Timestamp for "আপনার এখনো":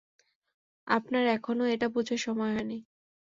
0.87-1.63